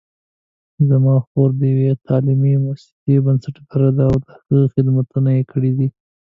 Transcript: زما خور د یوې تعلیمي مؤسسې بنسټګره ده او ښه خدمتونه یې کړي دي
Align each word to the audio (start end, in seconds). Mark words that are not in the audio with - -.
زما 0.89 1.15
خور 1.27 1.49
د 1.59 1.61
یوې 1.73 1.91
تعلیمي 2.07 2.53
مؤسسې 2.63 3.15
بنسټګره 3.25 3.89
ده 3.97 4.03
او 4.09 4.15
ښه 4.45 4.59
خدمتونه 4.73 5.29
یې 5.37 5.43
کړي 5.51 5.71
دي 5.77 5.87